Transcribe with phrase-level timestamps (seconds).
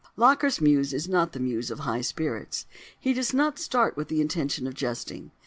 [0.17, 2.65] Locker's Muse is not the Muse of high spirits.
[2.99, 5.29] He does not start with the intention of jesting.